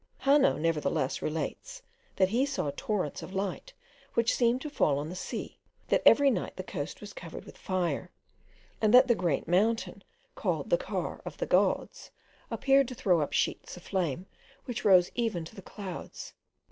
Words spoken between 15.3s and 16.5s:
to the clouds.